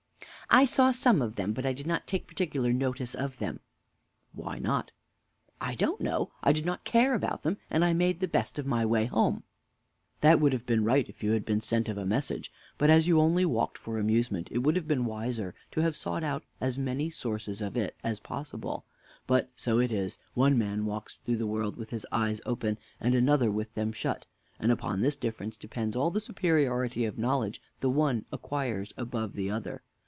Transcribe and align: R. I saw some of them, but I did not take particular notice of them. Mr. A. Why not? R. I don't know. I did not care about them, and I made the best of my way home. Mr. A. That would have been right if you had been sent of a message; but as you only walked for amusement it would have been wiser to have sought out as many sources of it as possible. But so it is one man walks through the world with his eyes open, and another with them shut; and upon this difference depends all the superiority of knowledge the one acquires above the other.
R. 0.53 0.57
I 0.59 0.65
saw 0.65 0.91
some 0.91 1.21
of 1.21 1.37
them, 1.37 1.53
but 1.53 1.65
I 1.65 1.71
did 1.71 1.87
not 1.87 2.05
take 2.07 2.27
particular 2.27 2.73
notice 2.73 3.15
of 3.15 3.37
them. 3.37 3.61
Mr. 4.35 4.39
A. 4.39 4.41
Why 4.41 4.59
not? 4.59 4.91
R. 5.61 5.69
I 5.69 5.75
don't 5.75 6.01
know. 6.01 6.31
I 6.43 6.51
did 6.51 6.65
not 6.65 6.83
care 6.83 7.13
about 7.13 7.43
them, 7.43 7.55
and 7.69 7.85
I 7.85 7.93
made 7.93 8.19
the 8.19 8.27
best 8.27 8.59
of 8.59 8.65
my 8.65 8.85
way 8.85 9.05
home. 9.05 9.35
Mr. 9.35 9.39
A. 9.39 9.43
That 10.21 10.39
would 10.41 10.51
have 10.51 10.65
been 10.65 10.83
right 10.83 11.07
if 11.07 11.23
you 11.23 11.31
had 11.31 11.45
been 11.45 11.61
sent 11.61 11.87
of 11.87 11.97
a 11.97 12.05
message; 12.05 12.51
but 12.77 12.89
as 12.89 13.07
you 13.07 13.21
only 13.21 13.45
walked 13.45 13.77
for 13.77 13.97
amusement 13.97 14.49
it 14.51 14.57
would 14.57 14.75
have 14.75 14.89
been 14.89 15.05
wiser 15.05 15.55
to 15.71 15.79
have 15.79 15.95
sought 15.95 16.21
out 16.21 16.43
as 16.59 16.77
many 16.77 17.09
sources 17.09 17.61
of 17.61 17.77
it 17.77 17.95
as 18.03 18.19
possible. 18.19 18.83
But 19.27 19.49
so 19.55 19.79
it 19.79 19.89
is 19.89 20.17
one 20.33 20.57
man 20.57 20.85
walks 20.85 21.19
through 21.19 21.37
the 21.37 21.47
world 21.47 21.77
with 21.77 21.91
his 21.91 22.05
eyes 22.11 22.41
open, 22.45 22.77
and 22.99 23.15
another 23.15 23.49
with 23.49 23.73
them 23.73 23.93
shut; 23.93 24.25
and 24.59 24.69
upon 24.69 24.99
this 24.99 25.15
difference 25.15 25.55
depends 25.55 25.95
all 25.95 26.11
the 26.11 26.19
superiority 26.19 27.05
of 27.05 27.17
knowledge 27.17 27.61
the 27.79 27.89
one 27.89 28.25
acquires 28.33 28.93
above 28.97 29.35
the 29.35 29.49
other. 29.49 29.81